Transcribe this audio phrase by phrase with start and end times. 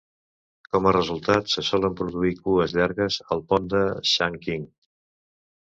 [0.75, 4.71] Com a resultat, se solen produir cues llargues al pont de Shangqing.